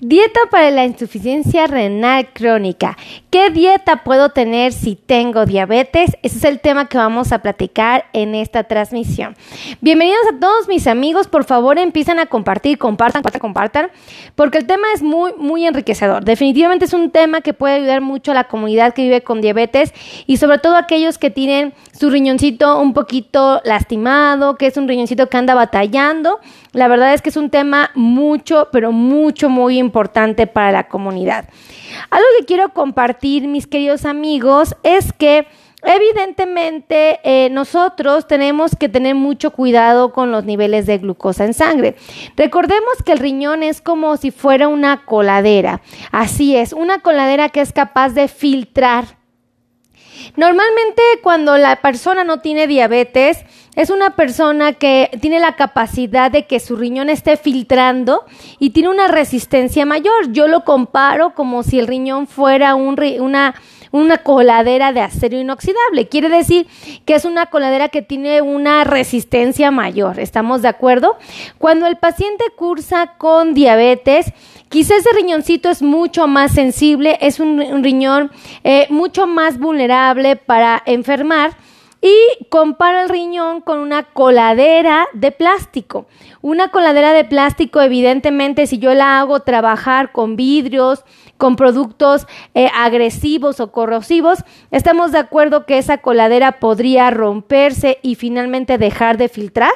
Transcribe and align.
Dieta 0.00 0.40
para 0.50 0.72
la 0.72 0.84
insuficiencia 0.84 1.68
renal 1.68 2.28
crónica. 2.32 2.98
¿Qué 3.30 3.50
dieta 3.50 4.02
puedo 4.02 4.30
tener 4.30 4.72
si 4.72 4.96
tengo 4.96 5.46
diabetes? 5.46 6.16
Ese 6.24 6.38
es 6.38 6.44
el 6.44 6.58
tema 6.58 6.88
que 6.88 6.98
vamos 6.98 7.30
a 7.30 7.38
platicar 7.38 8.06
en 8.12 8.34
esta 8.34 8.64
transmisión. 8.64 9.36
Bienvenidos 9.80 10.26
a 10.32 10.40
todos 10.40 10.66
mis 10.66 10.88
amigos. 10.88 11.28
Por 11.28 11.44
favor, 11.44 11.78
empiezan 11.78 12.18
a 12.18 12.26
compartir, 12.26 12.76
compartan, 12.76 13.22
compartan, 13.22 13.40
compartan, 13.40 13.90
porque 14.34 14.58
el 14.58 14.66
tema 14.66 14.88
es 14.96 15.02
muy, 15.02 15.32
muy 15.38 15.64
enriquecedor. 15.64 16.24
Definitivamente 16.24 16.86
es 16.86 16.92
un 16.92 17.12
tema 17.12 17.40
que 17.40 17.54
puede 17.54 17.76
ayudar 17.76 18.00
mucho 18.00 18.32
a 18.32 18.34
la 18.34 18.48
comunidad 18.48 18.94
que 18.94 19.02
vive 19.02 19.22
con 19.22 19.40
diabetes 19.40 19.94
y 20.26 20.38
sobre 20.38 20.58
todo 20.58 20.74
a 20.74 20.80
aquellos 20.80 21.18
que 21.18 21.30
tienen 21.30 21.72
su 21.92 22.10
riñoncito 22.10 22.80
un 22.80 22.94
poquito 22.94 23.60
lastimado, 23.64 24.56
que 24.56 24.66
es 24.66 24.76
un 24.76 24.88
riñoncito 24.88 25.28
que 25.28 25.36
anda 25.36 25.54
batallando. 25.54 26.40
La 26.74 26.88
verdad 26.88 27.14
es 27.14 27.22
que 27.22 27.30
es 27.30 27.36
un 27.36 27.50
tema 27.50 27.90
mucho, 27.94 28.68
pero 28.70 28.92
mucho, 28.92 29.48
muy 29.48 29.78
importante 29.78 30.46
para 30.46 30.72
la 30.72 30.88
comunidad. 30.88 31.48
Algo 32.10 32.26
que 32.38 32.44
quiero 32.44 32.70
compartir, 32.70 33.48
mis 33.48 33.66
queridos 33.66 34.04
amigos, 34.04 34.76
es 34.82 35.12
que 35.12 35.46
Evidentemente, 35.86 37.20
eh, 37.24 37.50
nosotros 37.50 38.26
tenemos 38.26 38.74
que 38.74 38.88
tener 38.88 39.14
mucho 39.14 39.50
cuidado 39.50 40.12
con 40.12 40.32
los 40.32 40.44
niveles 40.44 40.86
de 40.86 40.96
glucosa 40.96 41.44
en 41.44 41.52
sangre. 41.52 41.94
Recordemos 42.36 43.02
que 43.04 43.12
el 43.12 43.18
riñón 43.18 43.62
es 43.62 43.82
como 43.82 44.16
si 44.16 44.30
fuera 44.30 44.66
una 44.66 45.04
coladera. 45.04 45.82
Así 46.10 46.56
es, 46.56 46.72
una 46.72 47.00
coladera 47.00 47.50
que 47.50 47.60
es 47.60 47.72
capaz 47.72 48.14
de 48.14 48.28
filtrar 48.28 49.18
Normalmente 50.36 51.02
cuando 51.22 51.56
la 51.56 51.76
persona 51.76 52.24
no 52.24 52.40
tiene 52.40 52.66
diabetes, 52.66 53.44
es 53.74 53.90
una 53.90 54.10
persona 54.10 54.74
que 54.74 55.10
tiene 55.20 55.40
la 55.40 55.56
capacidad 55.56 56.30
de 56.30 56.46
que 56.46 56.60
su 56.60 56.76
riñón 56.76 57.10
esté 57.10 57.36
filtrando 57.36 58.24
y 58.58 58.70
tiene 58.70 58.88
una 58.88 59.08
resistencia 59.08 59.84
mayor. 59.84 60.30
Yo 60.30 60.46
lo 60.46 60.64
comparo 60.64 61.34
como 61.34 61.62
si 61.62 61.78
el 61.78 61.88
riñón 61.88 62.26
fuera 62.26 62.76
una, 62.76 63.54
una 63.94 64.18
coladera 64.18 64.92
de 64.92 65.00
acero 65.00 65.38
inoxidable. 65.38 66.08
Quiere 66.08 66.28
decir 66.28 66.66
que 67.04 67.14
es 67.14 67.24
una 67.24 67.46
coladera 67.46 67.90
que 67.90 68.02
tiene 68.02 68.42
una 68.42 68.82
resistencia 68.82 69.70
mayor. 69.70 70.18
¿Estamos 70.18 70.62
de 70.62 70.68
acuerdo? 70.68 71.16
Cuando 71.58 71.86
el 71.86 71.96
paciente 71.96 72.44
cursa 72.56 73.14
con 73.18 73.54
diabetes, 73.54 74.32
Quizás 74.70 74.98
ese 74.98 75.14
riñoncito 75.14 75.70
es 75.70 75.82
mucho 75.82 76.26
más 76.26 76.50
sensible, 76.52 77.16
es 77.20 77.38
un, 77.38 77.84
riñón 77.84 78.32
eh, 78.64 78.88
mucho 78.90 79.28
más 79.28 79.60
vulnerable 79.60 80.34
para 80.34 80.82
enfermar 80.84 81.56
y 82.04 82.44
compara 82.50 83.04
el 83.04 83.08
riñón 83.08 83.62
con 83.62 83.78
una 83.78 84.02
coladera 84.02 85.06
de 85.14 85.32
plástico. 85.32 86.04
Una 86.42 86.68
coladera 86.68 87.14
de 87.14 87.24
plástico, 87.24 87.80
evidentemente, 87.80 88.66
si 88.66 88.78
yo 88.78 88.92
la 88.92 89.18
hago 89.18 89.40
trabajar 89.40 90.12
con 90.12 90.36
vidrios, 90.36 91.02
con 91.38 91.56
productos 91.56 92.26
eh, 92.52 92.68
agresivos 92.74 93.58
o 93.58 93.72
corrosivos, 93.72 94.40
estamos 94.70 95.12
de 95.12 95.18
acuerdo 95.18 95.64
que 95.64 95.78
esa 95.78 95.96
coladera 95.96 96.60
podría 96.60 97.10
romperse 97.10 98.00
y 98.02 98.16
finalmente 98.16 98.76
dejar 98.76 99.16
de 99.16 99.30
filtrar. 99.30 99.72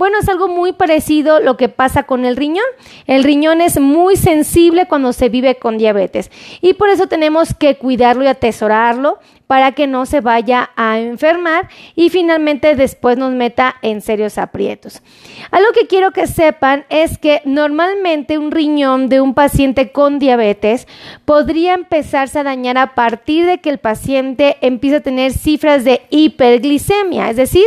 Bueno, 0.00 0.16
es 0.18 0.30
algo 0.30 0.48
muy 0.48 0.72
parecido 0.72 1.40
lo 1.40 1.58
que 1.58 1.68
pasa 1.68 2.04
con 2.04 2.24
el 2.24 2.34
riñón. 2.34 2.64
El 3.06 3.22
riñón 3.22 3.60
es 3.60 3.78
muy 3.78 4.16
sensible 4.16 4.88
cuando 4.88 5.12
se 5.12 5.28
vive 5.28 5.56
con 5.56 5.76
diabetes 5.76 6.30
y 6.62 6.72
por 6.72 6.88
eso 6.88 7.06
tenemos 7.06 7.52
que 7.52 7.76
cuidarlo 7.76 8.24
y 8.24 8.28
atesorarlo 8.28 9.18
para 9.46 9.72
que 9.72 9.86
no 9.86 10.06
se 10.06 10.22
vaya 10.22 10.70
a 10.74 10.98
enfermar 11.00 11.68
y 11.96 12.08
finalmente 12.08 12.76
después 12.76 13.18
nos 13.18 13.32
meta 13.32 13.76
en 13.82 14.00
serios 14.00 14.38
aprietos. 14.38 15.02
Algo 15.50 15.68
que 15.78 15.86
quiero 15.86 16.12
que 16.12 16.26
sepan 16.26 16.86
es 16.88 17.18
que 17.18 17.42
normalmente 17.44 18.38
un 18.38 18.52
riñón 18.52 19.10
de 19.10 19.20
un 19.20 19.34
paciente 19.34 19.92
con 19.92 20.18
diabetes 20.18 20.88
podría 21.26 21.74
empezarse 21.74 22.38
a 22.38 22.44
dañar 22.44 22.78
a 22.78 22.94
partir 22.94 23.44
de 23.44 23.58
que 23.58 23.68
el 23.68 23.76
paciente 23.76 24.56
empiece 24.62 24.96
a 24.96 25.02
tener 25.02 25.34
cifras 25.34 25.84
de 25.84 26.00
hiperglicemia, 26.08 27.28
es 27.28 27.36
decir, 27.36 27.66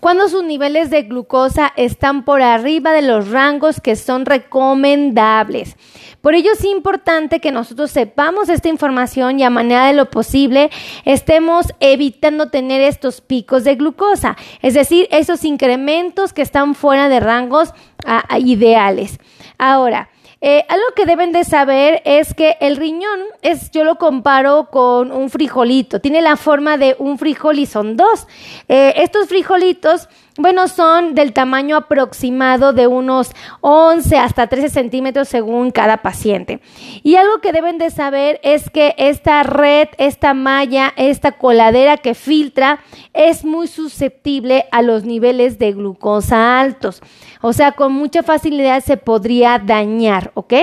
cuando 0.00 0.28
sus 0.28 0.44
niveles 0.44 0.90
de 0.90 1.02
glucosa 1.02 1.72
están 1.76 2.24
por 2.24 2.42
arriba 2.42 2.92
de 2.92 3.02
los 3.02 3.30
rangos 3.30 3.80
que 3.80 3.96
son 3.96 4.26
recomendables. 4.26 5.76
Por 6.20 6.34
ello 6.34 6.52
es 6.52 6.64
importante 6.64 7.40
que 7.40 7.52
nosotros 7.52 7.90
sepamos 7.90 8.48
esta 8.48 8.68
información 8.68 9.38
y 9.38 9.44
a 9.44 9.50
manera 9.50 9.86
de 9.86 9.94
lo 9.94 10.10
posible 10.10 10.70
estemos 11.04 11.66
evitando 11.80 12.50
tener 12.50 12.80
estos 12.80 13.20
picos 13.20 13.64
de 13.64 13.76
glucosa, 13.76 14.36
es 14.62 14.74
decir, 14.74 15.08
esos 15.10 15.44
incrementos 15.44 16.32
que 16.32 16.42
están 16.42 16.74
fuera 16.74 17.08
de 17.08 17.20
rangos 17.20 17.72
ah, 18.04 18.38
ideales. 18.38 19.18
Ahora, 19.58 20.10
eh, 20.40 20.64
algo 20.68 20.84
que 20.94 21.04
deben 21.04 21.32
de 21.32 21.42
saber 21.44 22.00
es 22.04 22.32
que 22.32 22.56
el 22.60 22.76
riñón 22.76 23.20
es, 23.42 23.70
yo 23.72 23.82
lo 23.82 23.96
comparo 23.96 24.68
con 24.70 25.10
un 25.10 25.30
frijolito, 25.30 26.00
tiene 26.00 26.22
la 26.22 26.36
forma 26.36 26.76
de 26.76 26.94
un 26.98 27.18
frijol 27.18 27.58
y 27.58 27.66
son 27.66 27.96
dos. 27.96 28.26
Eh, 28.68 28.94
estos 28.96 29.28
frijolitos 29.28 30.08
bueno, 30.40 30.68
son 30.68 31.16
del 31.16 31.32
tamaño 31.32 31.76
aproximado 31.76 32.72
de 32.72 32.86
unos 32.86 33.32
11 33.60 34.18
hasta 34.18 34.46
13 34.46 34.68
centímetros 34.68 35.26
según 35.26 35.72
cada 35.72 35.96
paciente. 35.96 36.60
Y 37.02 37.16
algo 37.16 37.40
que 37.40 37.50
deben 37.50 37.76
de 37.76 37.90
saber 37.90 38.38
es 38.44 38.70
que 38.70 38.94
esta 38.98 39.42
red, 39.42 39.88
esta 39.98 40.34
malla, 40.34 40.94
esta 40.96 41.32
coladera 41.32 41.96
que 41.96 42.14
filtra 42.14 42.78
es 43.14 43.44
muy 43.44 43.66
susceptible 43.66 44.66
a 44.70 44.82
los 44.82 45.02
niveles 45.02 45.58
de 45.58 45.72
glucosa 45.72 46.60
altos. 46.60 47.02
O 47.42 47.52
sea, 47.52 47.72
con 47.72 47.92
mucha 47.92 48.22
facilidad 48.22 48.80
se 48.84 48.96
podría 48.96 49.58
dañar, 49.58 50.27
¿ok? 50.34 50.54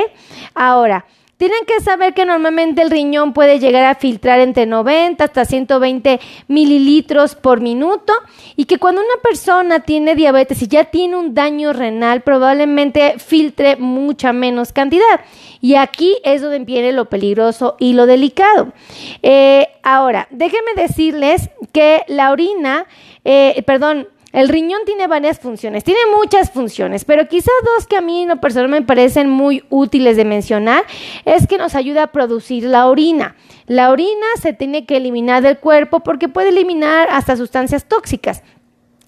Ahora, 0.53 1.06
tienen 1.38 1.66
que 1.68 1.84
saber 1.84 2.14
que 2.14 2.26
normalmente 2.26 2.81
el 2.81 2.90
riñón 2.90 3.34
puede 3.34 3.59
llegar 3.59 3.84
a 3.86 3.96
filtrar 3.96 4.40
entre 4.40 4.66
90 4.66 5.22
hasta 5.22 5.44
120 5.44 6.22
mililitros 6.48 7.36
por 7.36 7.59
minuto 7.59 8.14
y 8.56 8.66
que 8.66 8.78
cuando 8.78 9.02
una 9.02 9.22
persona 9.22 9.81
tiene 9.81 10.16
diabetes 10.16 10.62
y 10.62 10.68
ya 10.68 10.86
tiene 10.86 11.18
un 11.18 11.34
daño 11.34 11.74
renal, 11.74 12.22
probablemente 12.22 13.16
filtre 13.20 13.76
mucha 13.76 14.31
menos 14.31 14.72
cantidad. 14.72 15.20
Y 15.59 15.76
aquí 15.76 16.16
es 16.24 16.42
donde 16.42 16.59
viene 16.59 16.94
lo 16.94 17.09
peligroso 17.09 17.76
y 17.80 17.94
lo 17.94 18.06
delicado. 18.06 18.72
Eh, 19.22 19.68
ahora, 19.84 20.30
déjenme 20.32 20.74
decirles 20.76 21.50
que 21.74 22.03
la 22.08 22.32
orina, 22.32 22.86
eh, 23.26 23.62
perdón, 23.66 24.08
el 24.35 24.50
riñón 24.50 24.81
tiene 24.85 25.07
varias 25.07 25.40
funciones, 25.40 25.85
tiene 25.85 26.01
muchas 26.13 26.51
funciones, 26.51 27.06
pero 27.06 27.25
quizás 27.29 27.53
dos 27.63 27.88
que 27.88 27.96
a 27.96 28.01
mí 28.01 28.23
en 28.23 28.28
lo 28.28 28.68
me 28.68 28.81
parecen 28.81 29.29
muy 29.29 29.63
útiles 29.69 30.18
de 30.18 30.25
mencionar 30.25 30.84
es 31.23 31.47
que 31.47 31.57
nos 31.57 31.73
ayuda 31.73 32.03
a 32.03 32.07
producir 32.07 32.66
la 32.66 32.88
orina. 32.88 33.38
La 33.66 33.91
orina 33.91 34.25
se 34.41 34.51
tiene 34.51 34.85
que 34.85 34.97
eliminar 34.97 35.41
del 35.41 35.57
cuerpo 35.57 36.01
porque 36.01 36.28
puede 36.28 36.50
eliminar 36.50 37.07
hasta 37.12 37.38
sustancias 37.38 37.85
tóxicas 37.85 38.44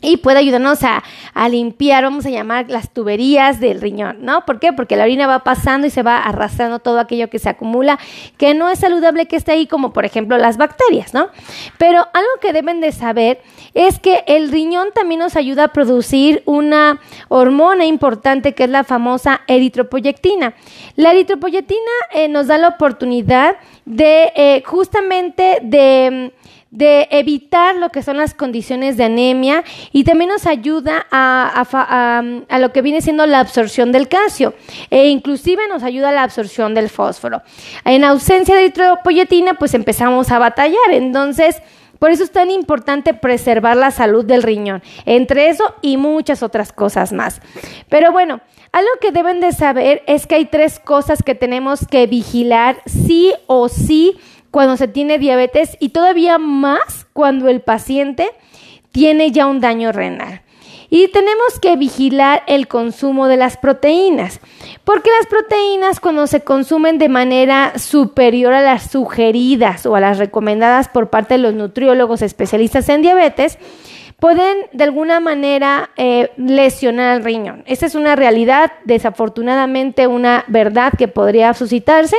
y 0.02 0.18
puede 0.18 0.40
ayudarnos 0.40 0.80
a, 0.84 1.04
limpiar, 1.50 2.04
vamos 2.04 2.26
a 2.26 2.30
llamar 2.30 2.70
las 2.70 2.94
tuberías 2.94 3.60
del 3.60 3.82
riñón, 3.82 4.18
¿no? 4.22 4.46
¿Por 4.46 4.60
qué? 4.60 4.74
Porque 4.74 4.96
la 4.96 5.04
orina 5.04 5.28
va 5.28 5.40
pasando 5.40 5.88
y 5.88 5.90
se 5.90 6.04
va 6.04 6.18
arrastrando 6.18 6.80
todo 6.80 7.00
aquello 7.00 7.30
que 7.30 7.40
se 7.40 7.50
acumula, 7.50 7.98
que 8.38 8.54
no 8.54 8.70
es 8.70 8.80
saludable 8.80 9.28
que 9.28 9.38
esté 9.38 9.54
ahí, 9.54 9.66
como 9.66 9.94
por 9.94 10.06
ejemplo 10.06 10.38
las 10.38 10.58
bacterias, 10.58 11.14
¿no? 11.14 11.30
Pero 11.78 12.00
algo 12.14 12.30
que 12.42 12.54
deben 12.54 12.82
de 12.82 12.92
saber 12.92 13.42
es 13.74 14.00
que 14.00 14.24
el 14.28 14.52
riñón 14.52 14.90
también 14.94 15.20
nos 15.20 15.36
ayuda 15.36 15.66
a 15.66 15.68
producir 15.70 16.44
una 16.46 17.00
hormona 17.30 17.86
importante 17.86 18.54
que 18.54 18.66
es 18.66 18.70
la 18.70 18.84
famosa 18.84 19.42
eritropoyetina. 19.48 20.54
La 20.96 21.12
eritropoyetina 21.12 21.80
eh, 22.14 22.28
nos 22.28 22.48
da 22.48 22.58
la 22.58 22.70
oportunidad 22.70 23.56
de 23.86 24.32
eh, 24.36 24.64
justamente 24.66 25.60
de 25.62 26.34
de 26.72 27.08
evitar 27.12 27.76
lo 27.76 27.90
que 27.90 28.04
son 28.04 28.18
las 28.18 28.34
condiciones 28.34 28.98
de 28.98 29.06
anemia 29.06 29.64
y 29.92 30.04
también 30.04 30.30
nos 30.30 30.46
ayuda 30.46 31.08
a, 31.12 31.64
a, 32.50 32.60
lo 32.60 32.72
que 32.74 32.82
viene 32.82 33.02
siendo 33.02 33.26
la 33.26 33.40
absorción 33.40 33.92
del 33.92 34.08
calcio 34.08 34.54
e 34.90 35.08
inclusive 35.08 35.68
nos 35.70 35.84
ayuda 35.84 36.10
a 36.10 36.14
la 36.14 36.24
absorción 36.24 36.74
del 36.74 36.90
fósforo. 36.90 37.42
En 37.86 38.04
ausencia 38.04 38.56
de 38.56 38.62
eritropoyetina 38.62 39.54
pues 39.54 39.74
empezamos 39.74 40.32
a 40.32 40.40
batallar, 40.40 40.92
entonces 40.92 41.62
por 42.00 42.12
eso 42.12 42.24
es 42.24 42.32
tan 42.32 42.52
importante 42.52 43.14
preservar 43.14 43.76
la 43.78 43.92
salud 43.92 44.24
del 44.24 44.44
riñón, 44.44 44.84
entre 45.06 45.50
eso 45.50 45.76
y 45.82 45.98
muchas 45.98 46.44
otras 46.44 46.72
cosas 46.72 47.12
más. 47.12 47.42
Pero 47.90 48.12
bueno, 48.12 48.42
algo 48.72 48.90
que 49.02 49.12
deben 49.12 49.40
de 49.40 49.52
saber 49.52 50.04
es 50.06 50.28
que 50.28 50.36
hay 50.36 50.46
tres 50.46 50.80
cosas 50.80 51.24
que 51.24 51.36
tenemos 51.36 51.88
que 51.88 52.06
vigilar 52.06 52.78
sí 52.86 53.34
o 53.48 53.70
sí 53.70 54.18
cuando 54.52 54.78
se 54.78 54.88
tiene 54.88 55.20
diabetes 55.20 55.78
y 55.80 55.90
todavía 55.90 56.38
más 56.38 57.08
cuando 57.14 57.50
el 57.50 57.62
paciente 57.62 58.30
tiene 58.92 59.32
ya 59.32 59.48
un 59.48 59.60
daño 59.60 59.92
renal. 59.92 60.42
Y 60.90 61.10
tenemos 61.10 61.60
que 61.62 61.76
vigilar 61.76 62.44
el 62.48 62.68
consumo 62.68 63.28
de 63.28 63.36
las 63.36 63.58
proteínas, 63.58 64.40
porque 64.86 65.10
las 65.18 65.28
proteínas 65.28 66.00
cuando 66.00 66.28
se 66.28 66.42
consumen 66.42 66.98
de 66.98 67.10
manera 67.10 67.78
superior 67.78 68.54
a 68.54 68.62
las 68.62 68.90
sugeridas 68.90 69.86
o 69.86 69.96
a 69.96 70.00
las 70.00 70.18
recomendadas 70.18 70.88
por 70.88 71.10
parte 71.10 71.34
de 71.34 71.40
los 71.40 71.54
nutriólogos 71.54 72.22
especialistas 72.22 72.88
en 72.88 73.02
diabetes, 73.02 73.58
pueden 74.18 74.58
de 74.72 74.84
alguna 74.86 75.20
manera 75.20 75.90
eh, 75.98 76.32
lesionar 76.38 77.18
el 77.18 77.24
riñón. 77.24 77.64
Esta 77.68 77.86
es 77.86 77.96
una 77.96 78.16
realidad, 78.16 78.72
desafortunadamente 78.86 80.08
una 80.08 80.46
verdad 80.48 80.94
que 80.98 81.08
podría 81.08 81.54
suscitarse 81.54 82.16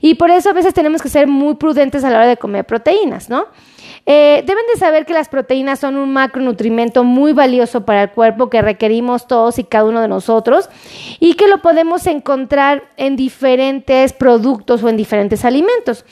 y 0.00 0.14
por 0.14 0.30
eso 0.30 0.50
a 0.50 0.52
veces 0.52 0.74
tenemos 0.74 1.02
que 1.02 1.08
ser 1.08 1.26
muy 1.26 1.54
prudentes 1.54 2.04
a 2.04 2.10
la 2.10 2.18
hora 2.18 2.26
de 2.26 2.36
comer 2.36 2.64
proteínas, 2.64 3.28
¿no? 3.28 3.46
Eh, 4.06 4.42
deben 4.46 4.64
de 4.72 4.78
saber 4.78 5.06
que 5.06 5.12
las 5.12 5.28
proteínas 5.28 5.78
son 5.78 5.96
un 5.96 6.12
macronutrimento 6.12 7.04
muy 7.04 7.32
valioso 7.32 7.84
para 7.84 8.04
el 8.04 8.10
cuerpo 8.10 8.50
que 8.50 8.62
requerimos 8.62 9.26
todos 9.26 9.58
y 9.58 9.64
cada 9.64 9.84
uno 9.84 10.00
de 10.00 10.08
nosotros 10.08 10.68
y 11.18 11.34
que 11.34 11.48
lo 11.48 11.62
podemos 11.62 12.06
encontrar 12.06 12.84
en 12.96 13.16
diferentes 13.16 14.12
productos 14.12 14.82
o 14.82 14.88
en 14.88 14.96
diferentes 14.96 15.44
alimentos. 15.44 16.04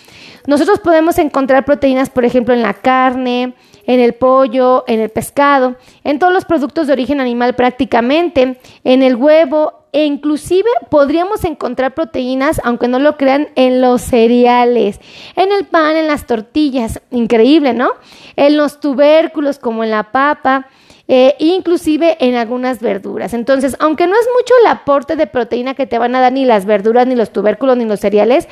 Nosotros 0.46 0.80
podemos 0.80 1.18
encontrar 1.18 1.64
proteínas, 1.64 2.08
por 2.08 2.24
ejemplo, 2.24 2.54
en 2.54 2.62
la 2.62 2.74
carne, 2.74 3.54
en 3.86 4.00
el 4.00 4.14
pollo, 4.14 4.84
en 4.86 5.00
el 5.00 5.10
pescado, 5.10 5.76
en 6.04 6.18
todos 6.18 6.32
los 6.32 6.44
productos 6.44 6.86
de 6.86 6.92
origen 6.92 7.20
animal 7.20 7.54
prácticamente, 7.54 8.58
en 8.84 9.02
el 9.02 9.16
huevo 9.16 9.78
e 9.92 10.04
inclusive 10.04 10.68
podríamos 10.90 11.44
encontrar 11.44 11.94
proteínas, 11.94 12.60
aunque 12.62 12.88
no 12.88 12.98
lo 12.98 13.16
crean, 13.16 13.48
en 13.56 13.80
los 13.80 14.02
cereales, 14.02 15.00
en 15.34 15.50
el 15.50 15.64
pan, 15.64 15.96
en 15.96 16.06
las 16.06 16.26
tortillas, 16.26 17.00
increíble, 17.10 17.57
¿no? 17.60 17.92
En 18.36 18.56
los 18.56 18.80
tubérculos 18.80 19.58
como 19.58 19.84
en 19.84 19.90
la 19.90 20.12
papa. 20.12 20.66
Eh, 21.10 21.36
inclusive 21.38 22.18
en 22.20 22.34
algunas 22.34 22.80
verduras. 22.80 23.32
Entonces, 23.32 23.76
aunque 23.78 24.06
no 24.06 24.12
es 24.12 24.28
mucho 24.38 24.52
el 24.60 24.66
aporte 24.66 25.16
de 25.16 25.26
proteína 25.26 25.72
que 25.72 25.86
te 25.86 25.96
van 25.96 26.14
a 26.14 26.20
dar 26.20 26.34
ni 26.34 26.44
las 26.44 26.66
verduras, 26.66 27.06
ni 27.06 27.14
los 27.14 27.30
tubérculos, 27.30 27.78
ni 27.78 27.86
los 27.86 28.00
cereales, 28.00 28.46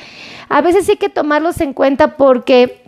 a 0.49 0.61
veces 0.61 0.87
sí 0.87 0.93
hay 0.93 0.97
que 0.97 1.09
tomarlos 1.09 1.61
en 1.61 1.73
cuenta 1.73 2.17
porque 2.17 2.86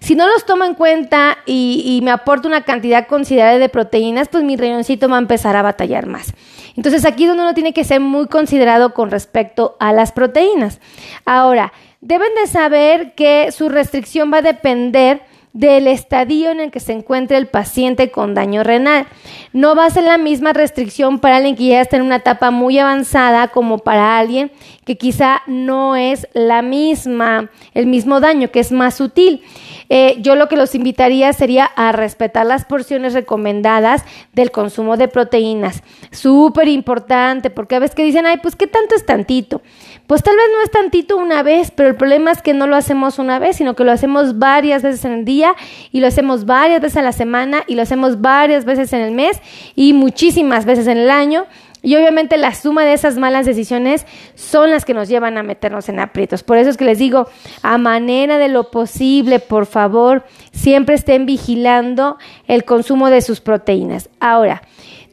si 0.00 0.14
no 0.14 0.26
los 0.28 0.44
tomo 0.44 0.64
en 0.64 0.74
cuenta 0.74 1.38
y, 1.46 2.00
me 2.02 2.10
aporta 2.10 2.48
una 2.48 2.62
cantidad 2.62 3.06
considerable 3.06 3.58
de 3.58 3.68
proteínas, 3.68 4.28
pues 4.28 4.44
mi 4.44 4.56
riñoncito 4.56 5.08
va 5.08 5.16
a 5.16 5.20
empezar 5.20 5.56
a 5.56 5.62
batallar 5.62 6.06
más. 6.06 6.32
Entonces 6.76 7.04
aquí 7.04 7.24
es 7.24 7.28
donde 7.28 7.44
uno 7.44 7.54
tiene 7.54 7.72
que 7.72 7.84
ser 7.84 8.00
muy 8.00 8.26
considerado 8.26 8.94
con 8.94 9.10
respecto 9.10 9.76
a 9.80 9.92
las 9.92 10.12
proteínas. 10.12 10.80
Ahora, 11.24 11.72
deben 12.00 12.34
de 12.34 12.46
saber 12.46 13.14
que 13.14 13.52
su 13.52 13.68
restricción 13.68 14.32
va 14.32 14.38
a 14.38 14.42
depender 14.42 15.22
del 15.54 15.86
estadio 15.86 16.50
en 16.50 16.58
el 16.58 16.72
que 16.72 16.80
se 16.80 16.92
encuentre 16.92 17.36
el 17.36 17.46
paciente 17.46 18.10
con 18.10 18.34
daño 18.34 18.64
renal. 18.64 19.06
No 19.52 19.76
va 19.76 19.86
a 19.86 19.90
ser 19.90 20.02
la 20.02 20.18
misma 20.18 20.52
restricción 20.52 21.20
para 21.20 21.36
alguien 21.36 21.54
que 21.54 21.68
ya 21.68 21.80
está 21.80 21.96
en 21.96 22.02
una 22.02 22.16
etapa 22.16 22.50
muy 22.50 22.76
avanzada 22.78 23.48
como 23.48 23.78
para 23.78 24.18
alguien 24.18 24.50
que 24.84 24.98
quizá 24.98 25.42
no 25.46 25.94
es 25.94 26.28
la 26.34 26.60
misma, 26.60 27.50
el 27.72 27.86
mismo 27.86 28.20
daño, 28.20 28.50
que 28.50 28.60
es 28.60 28.72
más 28.72 28.96
sutil. 28.96 29.42
Eh, 29.88 30.16
yo 30.20 30.34
lo 30.34 30.48
que 30.48 30.56
los 30.56 30.74
invitaría 30.74 31.32
sería 31.32 31.64
a 31.64 31.92
respetar 31.92 32.46
las 32.46 32.64
porciones 32.64 33.14
recomendadas 33.14 34.04
del 34.32 34.50
consumo 34.50 34.96
de 34.96 35.08
proteínas. 35.08 35.82
Súper 36.10 36.68
importante, 36.68 37.50
porque 37.50 37.76
a 37.76 37.78
veces 37.78 37.94
que 37.94 38.04
dicen, 38.04 38.26
ay, 38.26 38.38
pues 38.38 38.56
qué 38.56 38.66
tanto 38.66 38.94
es 38.94 39.04
tantito. 39.06 39.62
Pues 40.06 40.22
tal 40.22 40.36
vez 40.36 40.46
no 40.52 40.62
es 40.62 40.70
tantito 40.70 41.16
una 41.16 41.42
vez, 41.42 41.70
pero 41.70 41.88
el 41.88 41.96
problema 41.96 42.30
es 42.30 42.42
que 42.42 42.54
no 42.54 42.66
lo 42.66 42.76
hacemos 42.76 43.18
una 43.18 43.38
vez, 43.38 43.56
sino 43.56 43.74
que 43.74 43.84
lo 43.84 43.92
hacemos 43.92 44.38
varias 44.38 44.82
veces 44.82 45.04
en 45.04 45.12
el 45.12 45.24
día 45.24 45.54
y 45.92 46.00
lo 46.00 46.06
hacemos 46.06 46.44
varias 46.44 46.80
veces 46.80 46.98
a 46.98 47.02
la 47.02 47.12
semana 47.12 47.64
y 47.66 47.74
lo 47.74 47.82
hacemos 47.82 48.20
varias 48.20 48.64
veces 48.64 48.92
en 48.92 49.00
el 49.00 49.12
mes 49.12 49.40
y 49.74 49.92
muchísimas 49.92 50.64
veces 50.64 50.86
en 50.86 50.98
el 50.98 51.10
año. 51.10 51.46
Y 51.84 51.94
obviamente 51.96 52.38
la 52.38 52.54
suma 52.54 52.84
de 52.84 52.94
esas 52.94 53.18
malas 53.18 53.44
decisiones 53.44 54.06
son 54.34 54.70
las 54.70 54.86
que 54.86 54.94
nos 54.94 55.06
llevan 55.06 55.36
a 55.36 55.42
meternos 55.42 55.90
en 55.90 56.00
aprietos. 56.00 56.42
Por 56.42 56.56
eso 56.56 56.70
es 56.70 56.78
que 56.78 56.86
les 56.86 56.98
digo, 56.98 57.28
a 57.62 57.76
manera 57.76 58.38
de 58.38 58.48
lo 58.48 58.70
posible, 58.70 59.38
por 59.38 59.66
favor, 59.66 60.24
siempre 60.50 60.94
estén 60.94 61.26
vigilando 61.26 62.16
el 62.48 62.64
consumo 62.64 63.10
de 63.10 63.20
sus 63.20 63.42
proteínas. 63.42 64.08
Ahora, 64.18 64.62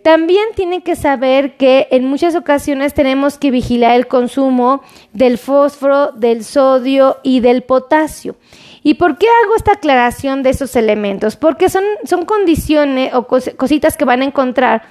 también 0.01 0.45
tienen 0.55 0.81
que 0.81 0.95
saber 0.95 1.57
que 1.57 1.89
en 1.91 2.05
muchas 2.05 2.35
ocasiones 2.35 2.93
tenemos 2.93 3.37
que 3.37 3.51
vigilar 3.51 3.95
el 3.97 4.07
consumo 4.07 4.81
del 5.11 5.37
fósforo, 5.37 6.13
del 6.13 6.45
sodio 6.45 7.17
y 7.21 7.41
del 7.41 7.63
potasio. 7.63 8.37
¿Y 8.81 8.95
por 8.95 9.17
qué 9.17 9.27
hago 9.43 9.55
esta 9.57 9.73
aclaración 9.73 10.41
de 10.41 10.51
esos 10.51 10.75
elementos? 10.77 11.35
Porque 11.35 11.69
son, 11.69 11.83
son 12.05 12.25
condiciones 12.25 13.13
o 13.13 13.27
cositas 13.27 13.97
que 13.97 14.05
van 14.05 14.21
a 14.21 14.25
encontrar 14.25 14.83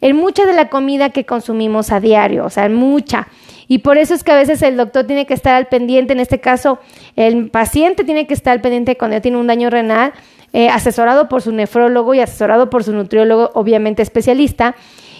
en 0.00 0.16
mucha 0.16 0.46
de 0.46 0.52
la 0.52 0.68
comida 0.68 1.10
que 1.10 1.24
consumimos 1.24 1.92
a 1.92 2.00
diario, 2.00 2.44
o 2.44 2.50
sea, 2.50 2.66
en 2.66 2.74
mucha. 2.74 3.28
Y 3.68 3.78
por 3.78 3.98
eso 3.98 4.14
es 4.14 4.24
que 4.24 4.32
a 4.32 4.36
veces 4.36 4.62
el 4.62 4.76
doctor 4.76 5.06
tiene 5.06 5.26
que 5.26 5.34
estar 5.34 5.54
al 5.54 5.66
pendiente, 5.66 6.14
en 6.14 6.20
este 6.20 6.40
caso 6.40 6.78
el 7.16 7.50
paciente 7.50 8.04
tiene 8.04 8.26
que 8.26 8.34
estar 8.34 8.52
al 8.52 8.60
pendiente 8.60 8.96
cuando 8.96 9.20
tiene 9.20 9.36
un 9.36 9.46
daño 9.46 9.68
renal, 9.68 10.12
eh, 10.54 10.68
asesorado 10.70 11.28
por 11.28 11.42
su 11.42 11.52
nefrólogo 11.52 12.14
y 12.14 12.20
asesorado 12.20 12.70
por 12.70 12.82
su 12.82 12.92
nutriólogo, 12.92 13.50
obviamente 13.54 14.02
especialista. 14.02 14.74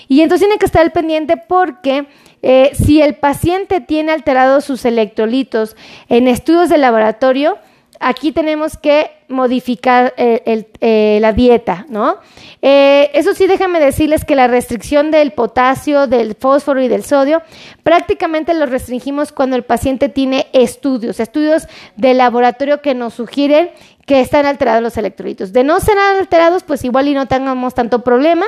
Y 0.09 0.23
entonces 0.23 0.47
tiene 0.47 0.59
que 0.59 0.65
estar 0.65 0.81
al 0.81 0.93
pendiente 0.93 1.37
porque 1.37 2.07
eh, 2.41 2.71
si 2.73 3.03
el 3.03 3.15
paciente 3.15 3.83
tiene 3.83 4.13
alterados 4.13 4.65
sus 4.65 4.87
electrolitos 4.87 5.77
en 6.09 6.29
estudios 6.29 6.71
de 6.71 6.79
laboratorio, 6.79 7.59
aquí 8.01 8.33
tenemos 8.33 8.79
que 8.79 9.11
modificar 9.29 10.15
eh, 10.17 10.67
eh, 10.81 11.19
la 11.21 11.33
dieta, 11.33 11.87
¿no? 11.89 12.17
Eh, 12.63 13.11
eso 13.15 13.35
sí, 13.35 13.47
déjame 13.47 13.79
decirles 13.79 14.25
que 14.25 14.35
la 14.35 14.49
restricción 14.49 15.11
del 15.11 15.33
potasio, 15.33 16.07
del 16.07 16.35
fósforo 16.35 16.81
y 16.81 16.89
del 16.89 17.05
sodio, 17.05 17.43
prácticamente 17.83 18.55
lo 18.55 18.67
restringimos 18.67 19.33
cuando 19.33 19.57
el 19.57 19.65
paciente 19.65 20.09
tiene 20.09 20.49
estudios, 20.53 21.21
estudios 21.21 21.69
de 21.97 22.15
laboratorio 22.15 22.81
que 22.81 22.95
nos 22.95 23.15
sugieren 23.15 23.71
que 24.07 24.21
están 24.21 24.47
alterados 24.47 24.83
los 24.83 24.97
electrolitos. 24.97 25.53
De 25.53 25.65
no 25.65 25.79
ser 25.81 25.99
alterados, 25.99 26.63
pues 26.63 26.85
igual 26.85 27.09
y 27.09 27.15
no 27.15 27.27
tengamos 27.27 27.75
tanto 27.75 28.03
problema, 28.03 28.47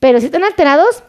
pero 0.00 0.18
si 0.18 0.26
están 0.26 0.44
alterados, 0.44 1.04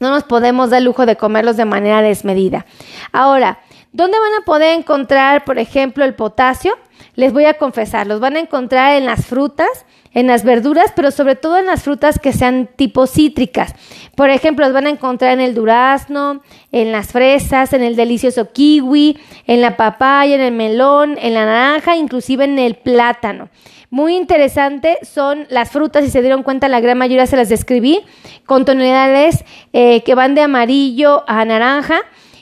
no 0.00 0.10
nos 0.10 0.24
podemos 0.24 0.70
dar 0.70 0.82
lujo 0.82 1.06
de 1.06 1.16
comerlos 1.16 1.56
de 1.56 1.66
manera 1.66 2.02
desmedida. 2.02 2.66
Ahora, 3.12 3.60
¿dónde 3.92 4.18
van 4.18 4.42
a 4.42 4.44
poder 4.44 4.76
encontrar, 4.76 5.44
por 5.44 5.58
ejemplo, 5.58 6.04
el 6.04 6.14
potasio? 6.14 6.76
Les 7.20 7.32
voy 7.32 7.44
a 7.44 7.54
confesar, 7.54 8.06
los 8.06 8.18
van 8.18 8.36
a 8.36 8.40
encontrar 8.40 8.96
en 8.96 9.04
las 9.04 9.26
frutas, 9.26 9.86
en 10.12 10.26
las 10.26 10.42
verduras, 10.42 10.92
pero 10.96 11.10
sobre 11.10 11.36
todo 11.36 11.58
en 11.58 11.66
las 11.66 11.82
frutas 11.82 12.18
que 12.18 12.32
sean 12.32 12.68
tipo 12.74 13.06
cítricas. 13.06 13.74
Por 14.16 14.30
ejemplo, 14.30 14.64
los 14.64 14.74
van 14.74 14.86
a 14.86 14.90
encontrar 14.90 15.32
en 15.32 15.40
el 15.40 15.54
durazno, 15.54 16.40
en 16.72 16.92
las 16.92 17.08
fresas, 17.12 17.74
en 17.74 17.82
el 17.82 17.94
delicioso 17.94 18.50
kiwi, 18.52 19.18
en 19.46 19.60
la 19.60 19.76
papaya, 19.76 20.34
en 20.34 20.40
el 20.40 20.52
melón, 20.52 21.18
en 21.20 21.34
la 21.34 21.44
naranja, 21.44 21.94
inclusive 21.94 22.44
en 22.44 22.58
el 22.58 22.74
plátano. 22.74 23.50
Muy 23.90 24.16
interesante 24.16 24.98
son 25.02 25.46
las 25.50 25.70
frutas, 25.70 26.04
si 26.04 26.10
se 26.10 26.22
dieron 26.22 26.42
cuenta, 26.42 26.68
la 26.68 26.80
gran 26.80 26.96
mayoría 26.96 27.26
se 27.26 27.36
las 27.36 27.48
describí, 27.48 28.00
con 28.46 28.64
tonalidades 28.64 29.44
eh, 29.72 30.02
que 30.04 30.14
van 30.14 30.34
de 30.34 30.42
amarillo 30.42 31.22
a 31.26 31.44
naranja 31.44 32.00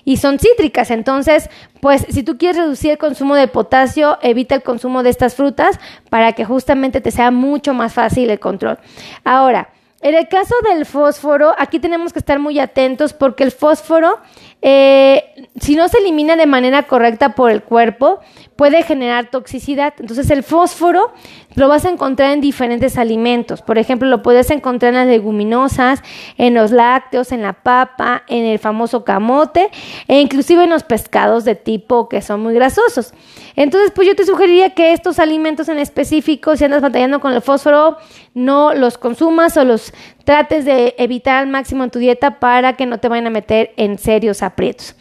y 0.09 0.17
son 0.17 0.39
cítricas. 0.39 0.91
Entonces, 0.91 1.51
pues 1.83 2.07
si 2.09 2.23
tú 2.23 2.39
quieres 2.39 2.57
reducir 2.57 2.93
el 2.93 2.97
consumo 2.97 3.35
de 3.35 3.47
potasio, 3.47 4.17
evita 4.23 4.55
el 4.55 4.63
consumo 4.63 5.03
de 5.03 5.11
estas 5.11 5.35
frutas 5.35 5.79
para 6.09 6.33
que 6.33 6.47
justamente 6.47 7.03
te 7.03 7.11
sea 7.11 7.31
mucho 7.31 7.75
más 7.75 7.93
fácil 7.93 8.31
el 8.31 8.41
control. 8.41 8.79
Ahora, 9.23 9.69
en 10.01 10.15
el 10.15 10.27
caso 10.27 10.55
del 10.73 10.87
fósforo, 10.87 11.55
aquí 11.59 11.79
tenemos 11.79 12.15
que 12.15 12.21
estar 12.21 12.39
muy 12.39 12.59
atentos 12.59 13.13
porque 13.13 13.45
el 13.45 13.53
fósforo, 13.53 14.19
eh, 14.63 15.47
si 15.61 15.77
no 15.77 15.89
se 15.89 15.99
elimina 15.99 16.37
de 16.37 16.47
manera 16.47 16.85
correcta 16.85 17.35
por 17.35 17.51
el 17.51 17.63
cuerpo, 17.63 18.21
puede 18.59 18.83
generar 18.83 19.31
toxicidad. 19.31 19.95
Entonces 20.01 20.29
el 20.33 20.43
fósforo 20.43 21.13
lo 21.55 21.69
vas 21.69 21.85
a 21.85 21.91
encontrar 21.91 22.33
en 22.33 22.41
diferentes 22.41 22.99
alimentos. 22.99 23.63
Por 23.63 23.79
ejemplo, 23.79 24.09
lo 24.09 24.21
puedes 24.21 24.51
encontrar 24.51 24.95
en 24.95 24.99
las 24.99 25.07
leguminosas, 25.07 26.03
en 26.39 26.55
los 26.55 26.73
lácteos, 26.73 27.31
en 27.31 27.43
la 27.43 27.53
papa, 27.53 28.25
en 28.27 28.45
el 28.45 28.59
famoso 28.59 29.05
camote 29.05 29.71
e 30.09 30.21
inclusive 30.21 30.65
en 30.65 30.71
los 30.71 30.83
pescados 30.83 31.45
de 31.45 31.55
tipo 31.55 32.09
que 32.09 32.21
son 32.21 32.41
muy 32.41 32.53
grasosos. 32.53 33.15
Entonces, 33.55 33.93
pues 33.95 34.09
yo 34.09 34.17
te 34.17 34.27
sugeriría 34.27 34.71
que 34.71 34.93
estos 34.93 35.21
alimentos 35.21 35.69
en 35.69 35.79
específico, 35.79 36.57
si 36.57 36.65
andas 36.65 36.83
batallando 36.83 37.21
con 37.21 37.33
el 37.33 37.43
fósforo, 37.43 37.97
no 38.35 38.75
los 38.75 38.99
consumas 38.99 39.57
o 39.57 39.65
los 39.65 39.93
trates 40.25 40.65
de 40.65 40.95
evitar 40.99 41.43
al 41.43 41.49
máximo 41.49 41.85
en 41.85 41.91
tu 41.91 41.99
dieta 41.99 42.39
para 42.39 42.75
que 42.75 42.87
no 42.87 42.99
te 42.99 43.09
vayan 43.09 43.29
a 43.29 43.31
meter 43.31 43.73
en 43.77 43.99
serios 43.99 44.43
aprietos. 44.43 44.95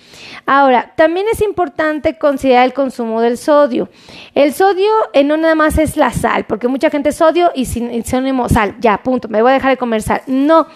Ahora, 0.46 0.94
también 0.96 1.26
es 1.32 1.42
importante 1.42 2.18
considerar 2.18 2.66
el 2.66 2.74
consumo 2.74 3.22
del 3.22 3.38
sodio. 3.48 3.90
El 4.36 4.54
sodio 4.54 4.92
eh, 5.14 5.24
no 5.24 5.38
nada 5.38 5.56
más 5.56 5.78
es 5.78 5.96
la 5.96 6.12
sal, 6.12 6.46
porque 6.46 6.68
mucha 6.68 6.90
gente 6.90 7.14
sodio 7.14 7.52
y 7.56 7.64
sinónimo 7.66 8.50
sal, 8.50 8.76
ya, 8.82 8.98
punto, 9.02 9.30
me 9.30 9.42
voy 9.42 9.52
a 9.52 9.54
dejar 9.54 9.72
de 9.72 9.78
comer 9.78 10.02
sal. 10.02 10.22
No. 10.28 10.68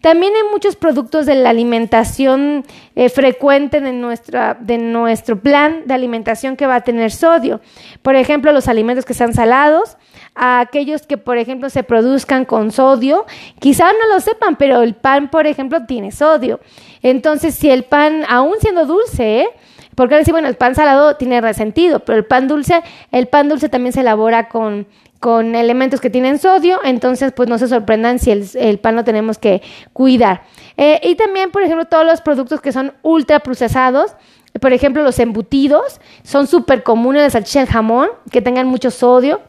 También 0.00 0.32
hay 0.34 0.50
muchos 0.50 0.74
productos 0.74 1.26
de 1.26 1.36
la 1.36 1.50
alimentación 1.50 2.64
eh, 2.96 3.08
frecuente 3.08 3.80
de, 3.80 3.92
nuestra, 3.92 4.56
de 4.60 4.78
nuestro 4.78 5.40
plan 5.40 5.82
de 5.84 5.94
alimentación 5.94 6.56
que 6.56 6.66
va 6.66 6.76
a 6.76 6.80
tener 6.80 7.12
sodio. 7.12 7.60
Por 8.02 8.16
ejemplo, 8.16 8.52
los 8.52 8.66
alimentos 8.66 9.04
que 9.04 9.14
sean 9.14 9.32
salados, 9.32 9.96
a 10.34 10.60
aquellos 10.60 11.06
que, 11.06 11.18
por 11.18 11.38
ejemplo, 11.38 11.70
se 11.70 11.82
produzcan 11.82 12.44
con 12.44 12.72
sodio. 12.72 13.26
Quizás 13.60 13.92
no 14.00 14.14
lo 14.14 14.20
sepan, 14.20 14.56
pero 14.56 14.82
el 14.82 14.94
pan, 14.94 15.30
por 15.30 15.46
ejemplo, 15.46 15.84
tiene 15.86 16.10
sodio. 16.10 16.60
Entonces, 17.02 17.54
si 17.54 17.70
el 17.70 17.84
pan, 17.84 18.24
aún 18.28 18.54
siendo 18.60 18.86
dulce, 18.86 19.40
¿eh? 19.40 19.48
Porque 19.94 20.16
decir, 20.16 20.32
bueno, 20.32 20.48
el 20.48 20.56
pan 20.56 20.74
salado 20.74 21.16
tiene 21.16 21.40
resentido, 21.40 22.00
pero 22.00 22.18
el 22.18 22.24
pan 22.24 22.48
dulce, 22.48 22.82
el 23.10 23.28
pan 23.28 23.48
dulce 23.48 23.68
también 23.68 23.92
se 23.92 24.00
elabora 24.00 24.48
con 24.48 24.86
con 25.22 25.54
elementos 25.54 26.00
que 26.00 26.10
tienen 26.10 26.40
sodio, 26.40 26.80
entonces 26.82 27.32
pues 27.32 27.48
no 27.48 27.56
se 27.56 27.68
sorprendan 27.68 28.18
si 28.18 28.32
el, 28.32 28.78
pan 28.80 28.96
lo 28.96 29.04
tenemos 29.04 29.38
que 29.38 29.62
cuidar. 29.92 30.42
Eh, 30.76 31.00
y 31.04 31.14
también, 31.14 31.52
por 31.52 31.62
ejemplo, 31.62 31.84
todos 31.84 32.04
los 32.04 32.20
productos 32.20 32.60
que 32.60 32.72
son 32.72 32.92
ultra 33.02 33.38
procesados, 33.38 34.16
por 34.60 34.72
ejemplo, 34.72 35.04
los 35.04 35.20
embutidos, 35.20 36.00
son 36.24 36.48
súper 36.48 36.82
comunes, 36.82 37.22
la 37.22 37.30
salchicha, 37.30 37.60
el 37.62 37.68
jamón, 37.68 38.08
que 38.32 38.42
tengan 38.42 38.66
mucho 38.66 38.90
sodio, 38.90 39.40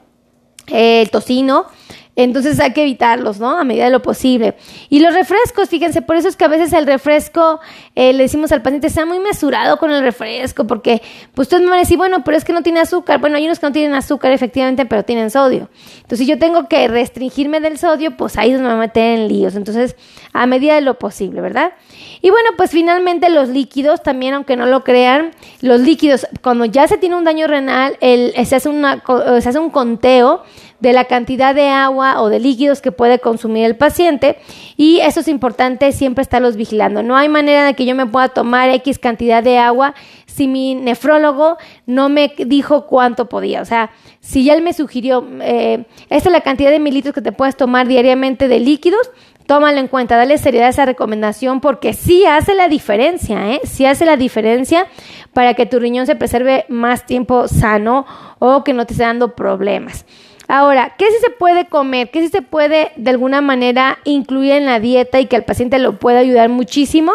eh, 0.67 1.01
el 1.01 1.09
tocino, 1.09 1.65
entonces 2.15 2.59
hay 2.59 2.73
que 2.73 2.83
evitarlos, 2.83 3.39
¿no? 3.39 3.57
A 3.57 3.63
medida 3.63 3.85
de 3.85 3.89
lo 3.89 4.01
posible. 4.01 4.55
Y 4.89 4.99
los 4.99 5.13
refrescos, 5.13 5.69
fíjense, 5.69 6.01
por 6.03 6.15
eso 6.15 6.27
es 6.27 6.35
que 6.35 6.45
a 6.45 6.47
veces 6.47 6.71
el 6.73 6.85
refresco, 6.85 7.59
eh, 7.95 8.13
le 8.13 8.23
decimos 8.23 8.51
al 8.51 8.61
paciente, 8.61 8.89
sea 8.89 9.05
muy 9.05 9.19
mesurado 9.19 9.77
con 9.77 9.91
el 9.91 10.03
refresco, 10.03 10.67
porque 10.67 11.01
pues 11.33 11.47
usted 11.47 11.61
me 11.61 11.69
va 11.69 11.75
a 11.75 11.79
decir, 11.79 11.97
bueno, 11.97 12.23
pero 12.23 12.37
es 12.37 12.45
que 12.45 12.53
no 12.53 12.61
tiene 12.61 12.81
azúcar. 12.81 13.19
Bueno, 13.19 13.37
hay 13.37 13.45
unos 13.45 13.59
que 13.59 13.65
no 13.65 13.71
tienen 13.71 13.95
azúcar, 13.95 14.31
efectivamente, 14.31 14.85
pero 14.85 15.03
tienen 15.03 15.31
sodio. 15.31 15.69
Entonces, 15.95 16.19
si 16.19 16.25
yo 16.27 16.37
tengo 16.37 16.67
que 16.67 16.87
restringirme 16.87 17.59
del 17.59 17.79
sodio, 17.79 18.15
pues 18.15 18.37
ahí 18.37 18.51
es 18.51 18.57
donde 18.57 18.69
me 18.69 18.75
a 18.75 18.77
meter 18.77 19.19
en 19.19 19.27
líos. 19.27 19.55
Entonces, 19.55 19.95
a 20.33 20.45
medida 20.45 20.75
de 20.75 20.81
lo 20.81 20.99
posible, 20.99 21.41
¿verdad? 21.41 21.73
Y 22.21 22.29
bueno, 22.29 22.51
pues 22.57 22.71
finalmente 22.71 23.29
los 23.29 23.49
líquidos, 23.49 24.03
también, 24.03 24.35
aunque 24.35 24.55
no 24.55 24.67
lo 24.67 24.83
crean, 24.83 25.31
los 25.61 25.81
líquidos, 25.81 26.27
cuando 26.41 26.65
ya 26.65 26.87
se 26.87 26.97
tiene 26.97 27.15
un 27.15 27.23
daño 27.23 27.47
renal, 27.47 27.97
el, 28.01 28.33
se, 28.45 28.55
hace 28.55 28.69
una, 28.69 29.03
se 29.41 29.49
hace 29.49 29.59
un 29.59 29.71
conteo 29.71 30.43
de 30.83 30.91
la 30.91 31.05
cantidad 31.05 31.55
de 31.55 31.69
agua 31.69 32.21
o 32.21 32.27
de 32.27 32.41
líquidos 32.41 32.81
que 32.81 32.91
puede 32.91 33.19
consumir 33.19 33.63
el 33.63 33.77
paciente 33.77 34.37
y 34.75 34.99
eso 34.99 35.21
es 35.21 35.29
importante 35.29 35.93
siempre 35.93 36.21
estarlos 36.21 36.57
vigilando. 36.57 37.01
No 37.01 37.15
hay 37.15 37.29
manera 37.29 37.65
de 37.65 37.73
que 37.73 37.85
yo 37.85 37.95
me 37.95 38.05
pueda 38.05 38.27
tomar 38.27 38.69
X 38.69 38.99
cantidad 38.99 39.41
de 39.41 39.57
agua 39.57 39.95
si 40.25 40.49
mi 40.49 40.75
nefrólogo 40.75 41.55
no 41.85 42.09
me 42.09 42.33
dijo 42.37 42.85
cuánto 42.85 43.29
podía. 43.29 43.61
O 43.61 43.65
sea, 43.65 43.91
si 44.19 44.43
ya 44.43 44.55
él 44.55 44.61
me 44.61 44.73
sugirió, 44.73 45.25
eh, 45.41 45.85
esta 46.09 46.27
es 46.27 46.33
la 46.33 46.41
cantidad 46.41 46.69
de 46.69 46.79
mililitros 46.79 47.15
que 47.15 47.21
te 47.21 47.31
puedes 47.31 47.55
tomar 47.55 47.87
diariamente 47.87 48.49
de 48.49 48.59
líquidos, 48.59 49.09
tómalo 49.47 49.79
en 49.79 49.87
cuenta, 49.87 50.17
dale 50.17 50.37
seriedad 50.37 50.67
a 50.67 50.71
esa 50.71 50.85
recomendación 50.85 51.61
porque 51.61 51.93
sí 51.93 52.25
hace 52.25 52.55
la 52.55 52.67
diferencia, 52.67 53.53
¿eh? 53.53 53.61
Sí 53.63 53.85
hace 53.85 54.05
la 54.05 54.17
diferencia 54.17 54.87
para 55.31 55.53
que 55.53 55.65
tu 55.65 55.79
riñón 55.79 56.07
se 56.07 56.17
preserve 56.17 56.65
más 56.67 57.05
tiempo 57.05 57.47
sano 57.47 58.05
o 58.39 58.65
que 58.65 58.73
no 58.73 58.85
te 58.85 58.93
esté 58.93 59.05
dando 59.05 59.33
problemas. 59.33 60.05
Ahora, 60.55 60.93
¿qué 60.99 61.05
sí 61.07 61.15
se 61.19 61.31
puede 61.31 61.65
comer? 61.65 62.11
¿Qué 62.11 62.21
sí 62.21 62.27
se 62.27 62.43
puede 62.43 62.91
de 62.95 63.09
alguna 63.09 63.41
manera 63.41 63.97
incluir 64.03 64.51
en 64.51 64.67
la 64.67 64.79
dieta 64.79 65.19
y 65.19 65.25
que 65.25 65.35
al 65.35 65.45
paciente 65.45 65.79
lo 65.79 65.97
pueda 65.97 66.19
ayudar 66.19 66.47
muchísimo? 66.49 67.11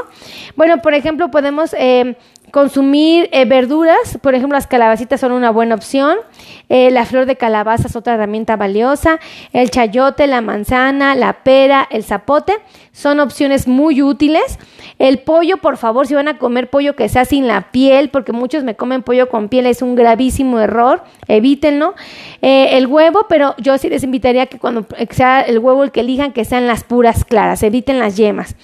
Bueno, 0.57 0.83
por 0.83 0.93
ejemplo, 0.93 1.31
podemos 1.31 1.73
eh, 1.79 2.17
consumir 2.51 3.29
eh, 3.33 3.45
verduras, 3.45 4.19
por 4.23 4.35
ejemplo, 4.35 4.57
las 4.57 4.67
calabacitas 4.67 5.21
son 5.21 5.33
una 5.33 5.51
buena 5.51 5.75
opción, 5.75 6.17
eh, 6.69 6.91
la 6.91 7.05
flor 7.05 7.27
de 7.27 7.37
calabaza 7.37 7.89
es 7.89 7.97
otra 7.97 8.15
herramienta 8.15 8.57
valiosa, 8.57 9.19
el 9.53 9.71
chayote, 9.71 10.27
la 10.27 10.41
manzana, 10.41 11.15
la 11.15 11.45
pera, 11.45 11.87
el 11.91 12.05
zapote 12.05 12.55
son 12.93 13.21
opciones 13.21 13.69
muy 13.69 14.03
útiles. 14.03 14.59
El 14.99 15.21
pollo, 15.21 15.59
por 15.59 15.77
favor, 15.77 16.07
si 16.07 16.15
van 16.15 16.29
a 16.29 16.39
comer 16.39 16.69
pollo 16.69 16.97
que 16.97 17.09
sea 17.09 17.25
sin 17.25 17.47
la 17.47 17.71
piel, 17.71 18.11
porque 18.11 18.33
muchos 18.33 18.65
me 18.65 18.75
comen 18.75 19.03
pollo 19.03 19.29
con 19.29 19.49
piel, 19.49 19.67
es 19.67 19.81
un 19.81 19.95
gravísimo 19.95 20.59
error, 20.59 21.05
evítenlo. 21.29 21.95
Eh, 22.43 22.77
el 22.77 22.87
huevo, 22.87 23.27
pero 23.29 23.55
yo 23.59 23.79
sí 23.79 23.89
les 23.89 24.03
invitaría 24.03 24.47
que 24.47 24.59
cuando 24.59 24.87
sea 25.11 25.41
el 25.41 25.59
huevo 25.61 25.85
el 25.85 25.93
que 25.93 26.01
elijan, 26.01 26.33
que 26.33 26.45
sean 26.45 26.67
las 26.67 26.83
puras 26.85 27.25
claras, 27.25 27.63
eviten 27.63 27.99
las 27.99 28.17
yemas. 28.17 28.57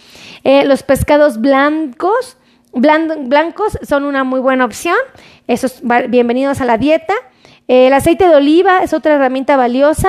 Los 0.44 0.82
pescados 0.82 1.40
blancos, 1.40 2.36
blancos 2.74 3.78
son 3.82 4.04
una 4.04 4.24
muy 4.24 4.40
buena 4.40 4.64
opción, 4.64 4.96
esos 5.46 5.82
bienvenidos 6.08 6.60
a 6.60 6.64
la 6.64 6.78
dieta. 6.78 7.14
Eh, 7.66 7.86
el 7.86 7.94
aceite 7.94 8.28
de 8.28 8.36
oliva 8.36 8.82
es 8.82 8.92
otra 8.92 9.14
herramienta 9.14 9.56
valiosa. 9.56 10.08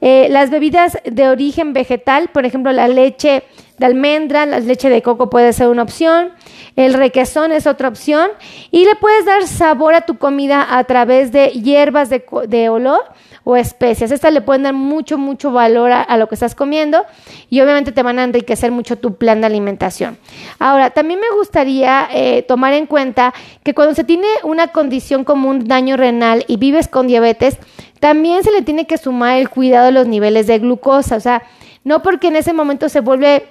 las 0.00 0.50
bebidas 0.50 0.98
de 1.04 1.28
origen 1.28 1.72
vegetal, 1.72 2.28
por 2.28 2.44
ejemplo, 2.44 2.72
la 2.72 2.88
leche 2.88 3.42
de 3.78 3.86
almendra, 3.86 4.46
la 4.46 4.60
leche 4.60 4.88
de 4.88 5.02
coco 5.02 5.30
puede 5.30 5.52
ser 5.52 5.68
una 5.68 5.82
opción, 5.82 6.32
el 6.76 6.94
requesón 6.94 7.52
es 7.52 7.66
otra 7.66 7.88
opción 7.88 8.30
y 8.70 8.84
le 8.84 8.96
puedes 8.96 9.24
dar 9.24 9.46
sabor 9.46 9.94
a 9.94 10.02
tu 10.02 10.18
comida 10.18 10.76
a 10.76 10.84
través 10.84 11.30
de 11.30 11.48
hierbas 11.50 12.10
de, 12.10 12.68
olor 12.68 13.02
o 13.44 13.56
especias. 13.56 14.10
Estas 14.10 14.32
le 14.32 14.40
pueden 14.40 14.64
dar 14.64 14.74
mucho, 14.74 15.18
mucho 15.18 15.52
valor 15.52 15.92
a, 15.92 16.16
lo 16.16 16.28
que 16.28 16.34
estás 16.34 16.54
comiendo 16.54 17.04
y 17.50 17.60
obviamente 17.60 17.92
te 17.92 18.02
van 18.02 18.18
a 18.18 18.24
enriquecer 18.24 18.72
mucho 18.72 18.96
tu 18.96 19.14
plan 19.16 19.40
de 19.40 19.46
alimentación. 19.46 20.18
Ahora, 20.58 20.90
también 20.90 21.20
me 21.20 21.30
gustaría 21.36 22.08
eh, 22.12 22.42
tomar 22.42 22.72
en 22.72 22.86
cuenta 22.86 23.34
que 23.62 23.74
cuando 23.74 23.94
se 23.94 24.04
tiene 24.04 24.26
una 24.42 24.68
condición 24.68 25.24
como 25.24 25.50
un 25.50 25.68
daño 25.68 25.96
renal 25.96 26.44
y 26.48 26.56
vives 26.56 26.88
con 26.88 27.06
diabetes, 27.06 27.58
también 28.00 28.42
se 28.42 28.50
le 28.50 28.62
tiene 28.62 28.86
que 28.86 28.98
sumar 28.98 29.38
el 29.38 29.48
cuidado 29.48 29.86
de 29.86 29.92
los 29.92 30.06
niveles 30.06 30.46
de 30.46 30.58
glucosa. 30.58 31.16
O 31.16 31.20
sea, 31.20 31.42
no 31.84 32.02
porque 32.02 32.28
en 32.28 32.36
ese 32.36 32.52
momento 32.52 32.88
se 32.88 33.00
vuelve 33.00 33.46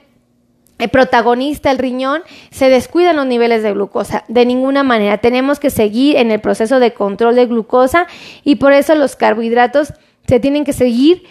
protagonista, 0.88 1.72
el 1.72 1.78
riñón, 1.78 2.24
se 2.52 2.70
descuidan 2.70 3.16
los 3.16 3.26
niveles 3.26 3.64
de 3.64 3.74
glucosa. 3.74 4.24
De 4.28 4.46
ninguna 4.46 4.84
manera. 4.84 5.18
Tenemos 5.20 5.60
que 5.60 5.70
seguir 5.70 6.18
en 6.18 6.32
el 6.32 6.42
proceso 6.42 6.80
de 6.80 6.94
control 6.94 7.36
de 7.36 7.46
glucosa 7.46 8.08
y 8.44 8.56
por 8.56 8.74
eso 8.74 8.96
los 8.96 9.16
carbohidratos 9.16 9.94
se 10.28 10.40
tienen 10.40 10.64
que 10.64 10.74
seguir 10.74 11.24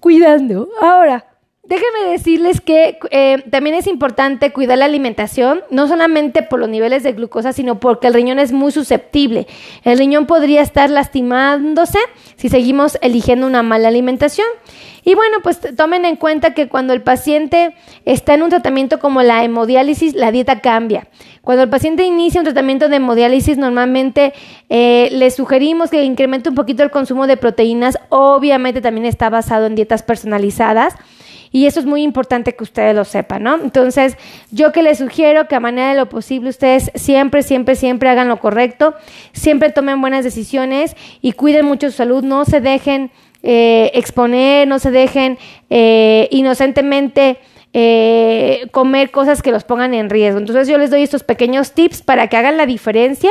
cuidando. 0.00 0.68
Ahora, 0.80 1.30
Déjenme 1.70 2.10
decirles 2.10 2.60
que 2.60 2.98
eh, 3.12 3.44
también 3.48 3.76
es 3.76 3.86
importante 3.86 4.52
cuidar 4.52 4.78
la 4.78 4.86
alimentación, 4.86 5.60
no 5.70 5.86
solamente 5.86 6.42
por 6.42 6.58
los 6.58 6.68
niveles 6.68 7.04
de 7.04 7.12
glucosa, 7.12 7.52
sino 7.52 7.78
porque 7.78 8.08
el 8.08 8.14
riñón 8.14 8.40
es 8.40 8.50
muy 8.50 8.72
susceptible. 8.72 9.46
El 9.84 9.96
riñón 9.96 10.26
podría 10.26 10.62
estar 10.62 10.90
lastimándose 10.90 12.00
si 12.34 12.48
seguimos 12.48 12.98
eligiendo 13.02 13.46
una 13.46 13.62
mala 13.62 13.86
alimentación. 13.86 14.48
Y 15.10 15.14
bueno, 15.16 15.38
pues 15.42 15.58
tomen 15.76 16.04
en 16.04 16.14
cuenta 16.14 16.54
que 16.54 16.68
cuando 16.68 16.92
el 16.92 17.02
paciente 17.02 17.74
está 18.04 18.34
en 18.34 18.44
un 18.44 18.50
tratamiento 18.50 19.00
como 19.00 19.24
la 19.24 19.42
hemodiálisis, 19.42 20.14
la 20.14 20.30
dieta 20.30 20.60
cambia. 20.60 21.08
Cuando 21.42 21.64
el 21.64 21.68
paciente 21.68 22.04
inicia 22.04 22.40
un 22.40 22.44
tratamiento 22.44 22.88
de 22.88 22.94
hemodiálisis, 22.94 23.58
normalmente 23.58 24.32
eh, 24.68 25.08
le 25.10 25.32
sugerimos 25.32 25.90
que 25.90 26.04
incremente 26.04 26.48
un 26.48 26.54
poquito 26.54 26.84
el 26.84 26.92
consumo 26.92 27.26
de 27.26 27.36
proteínas. 27.36 27.98
Obviamente 28.08 28.80
también 28.80 29.04
está 29.04 29.30
basado 29.30 29.66
en 29.66 29.74
dietas 29.74 30.04
personalizadas. 30.04 30.94
Y 31.50 31.66
eso 31.66 31.80
es 31.80 31.86
muy 31.86 32.04
importante 32.04 32.54
que 32.54 32.62
ustedes 32.62 32.94
lo 32.94 33.04
sepan, 33.04 33.42
¿no? 33.42 33.56
Entonces, 33.56 34.16
yo 34.52 34.70
que 34.70 34.84
les 34.84 34.98
sugiero 34.98 35.48
que 35.48 35.56
a 35.56 35.60
manera 35.60 35.88
de 35.88 35.96
lo 35.96 36.08
posible 36.08 36.50
ustedes 36.50 36.92
siempre, 36.94 37.42
siempre, 37.42 37.74
siempre 37.74 38.08
hagan 38.08 38.28
lo 38.28 38.38
correcto, 38.38 38.94
siempre 39.32 39.70
tomen 39.70 40.00
buenas 40.00 40.22
decisiones 40.22 40.94
y 41.20 41.32
cuiden 41.32 41.66
mucho 41.66 41.90
su 41.90 41.96
salud, 41.96 42.22
no 42.22 42.44
se 42.44 42.60
dejen 42.60 43.10
eh, 43.42 43.90
exponer, 43.94 44.68
no 44.68 44.78
se 44.78 44.90
dejen 44.90 45.38
eh, 45.70 46.28
inocentemente 46.30 47.38
eh, 47.72 48.66
comer 48.72 49.10
cosas 49.10 49.42
que 49.42 49.52
los 49.52 49.64
pongan 49.64 49.94
en 49.94 50.10
riesgo. 50.10 50.40
Entonces 50.40 50.68
yo 50.68 50.76
les 50.76 50.90
doy 50.90 51.02
estos 51.02 51.22
pequeños 51.22 51.72
tips 51.72 52.02
para 52.02 52.26
que 52.26 52.36
hagan 52.36 52.56
la 52.56 52.66
diferencia 52.66 53.30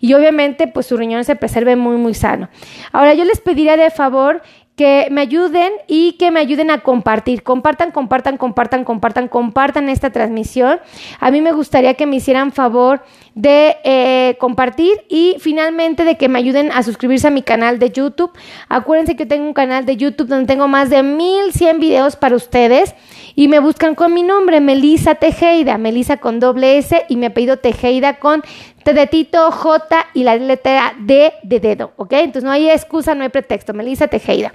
y 0.00 0.14
obviamente 0.14 0.66
pues 0.66 0.86
su 0.86 0.96
riñón 0.96 1.24
se 1.24 1.36
preserve 1.36 1.76
muy 1.76 1.96
muy 1.96 2.14
sano. 2.14 2.48
Ahora 2.92 3.14
yo 3.14 3.24
les 3.24 3.40
pediría 3.40 3.76
de 3.76 3.90
favor 3.90 4.42
que 4.76 5.08
me 5.10 5.22
ayuden 5.22 5.72
y 5.88 6.12
que 6.12 6.30
me 6.30 6.38
ayuden 6.38 6.70
a 6.70 6.82
compartir. 6.82 7.42
Compartan, 7.42 7.90
compartan, 7.90 8.36
compartan, 8.36 8.84
compartan, 8.84 9.28
compartan 9.28 9.88
esta 9.88 10.10
transmisión. 10.10 10.78
A 11.18 11.30
mí 11.30 11.40
me 11.40 11.52
gustaría 11.52 11.94
que 11.94 12.04
me 12.04 12.16
hicieran 12.16 12.52
favor 12.52 13.02
de 13.34 13.76
eh, 13.84 14.36
compartir 14.38 14.92
y 15.08 15.36
finalmente 15.40 16.04
de 16.04 16.16
que 16.16 16.28
me 16.28 16.38
ayuden 16.38 16.70
a 16.72 16.82
suscribirse 16.82 17.26
a 17.26 17.30
mi 17.30 17.42
canal 17.42 17.78
de 17.78 17.90
YouTube. 17.90 18.32
Acuérdense 18.68 19.16
que 19.16 19.24
tengo 19.24 19.46
un 19.46 19.54
canal 19.54 19.86
de 19.86 19.96
YouTube 19.96 20.28
donde 20.28 20.46
tengo 20.46 20.68
más 20.68 20.90
de 20.90 21.02
1100 21.02 21.80
videos 21.80 22.16
para 22.16 22.36
ustedes 22.36 22.94
y 23.34 23.48
me 23.48 23.60
buscan 23.60 23.94
con 23.94 24.12
mi 24.12 24.22
nombre, 24.22 24.60
Melisa 24.60 25.14
Tejeda, 25.14 25.78
Melisa 25.78 26.18
con 26.18 26.38
doble 26.38 26.78
S 26.78 27.04
y 27.08 27.16
me 27.16 27.26
apellido 27.26 27.58
Tejeda 27.58 28.18
con 28.18 28.42
T 28.86 28.94
de 28.94 29.08
Tito, 29.08 29.50
J 29.50 30.06
y 30.14 30.22
la 30.22 30.36
letra 30.36 30.94
D 30.96 31.32
de 31.42 31.58
dedo, 31.58 31.92
¿ok? 31.96 32.12
Entonces 32.12 32.44
no 32.44 32.52
hay 32.52 32.70
excusa, 32.70 33.16
no 33.16 33.24
hay 33.24 33.30
pretexto, 33.30 33.74
Melissa 33.74 34.06
Tejeda. 34.06 34.54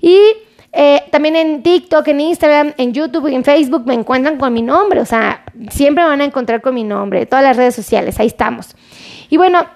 Y 0.00 0.16
eh, 0.72 1.02
también 1.10 1.34
en 1.34 1.64
TikTok, 1.64 2.06
en 2.06 2.20
Instagram, 2.20 2.74
en 2.76 2.92
YouTube 2.92 3.28
y 3.28 3.34
en 3.34 3.42
Facebook 3.42 3.82
me 3.84 3.94
encuentran 3.94 4.38
con 4.38 4.52
mi 4.52 4.62
nombre, 4.62 5.00
o 5.00 5.04
sea, 5.04 5.44
siempre 5.70 6.04
me 6.04 6.10
van 6.10 6.20
a 6.20 6.24
encontrar 6.24 6.60
con 6.60 6.76
mi 6.76 6.84
nombre, 6.84 7.26
todas 7.26 7.42
las 7.44 7.56
redes 7.56 7.74
sociales, 7.74 8.20
ahí 8.20 8.28
estamos. 8.28 8.76
Y 9.30 9.36
bueno, 9.36 9.66